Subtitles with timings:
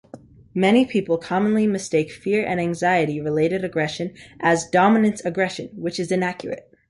[0.55, 6.73] Many people commonly mistake fear and anxiety-related aggression as "dominance aggression," which is inaccurate.